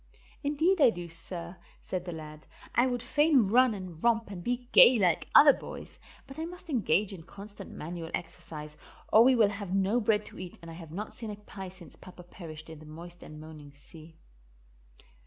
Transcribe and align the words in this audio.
"Indeed 0.43 0.81
I 0.81 0.89
do, 0.89 1.09
sir," 1.09 1.57
said 1.79 2.05
the 2.05 2.11
lad. 2.11 2.47
"I 2.73 2.87
would 2.87 3.03
fain 3.03 3.47
run 3.49 3.75
and 3.75 4.03
romp 4.03 4.31
and 4.31 4.43
be 4.43 4.67
gay 4.71 4.97
like 4.97 5.27
other 5.35 5.53
boys, 5.53 5.99
but 6.25 6.39
I 6.39 6.45
must 6.45 6.71
engage 6.71 7.13
in 7.13 7.21
constant 7.21 7.69
manual 7.69 8.09
exercise, 8.15 8.75
or 9.13 9.23
we 9.23 9.35
will 9.35 9.49
have 9.51 9.75
no 9.75 9.99
bread 9.99 10.25
to 10.25 10.39
eat 10.39 10.57
and 10.59 10.71
I 10.71 10.73
have 10.73 10.91
not 10.91 11.15
seen 11.15 11.29
a 11.29 11.35
pie 11.35 11.69
since 11.69 11.95
papa 11.95 12.23
perished 12.23 12.67
in 12.67 12.79
the 12.79 12.85
moist 12.87 13.21
and 13.21 13.39
moaning 13.39 13.75
sea." 13.75 14.15